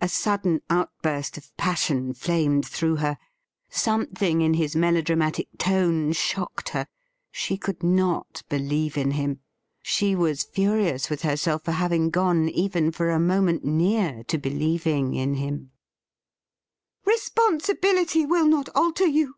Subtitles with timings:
[0.00, 3.16] A sudden outburst of passion flamed through her.
[3.70, 6.88] Some thin »■ in his melodramatic tone shocked her.
[7.30, 9.38] She could not believe in him.
[9.80, 15.14] She was fin:ious with herself for having gone even for a moment near to believing
[15.14, 15.70] in him.
[17.06, 19.36] 'HAST THOU FOUND ME OUT?' 225' Responsibility will not alter you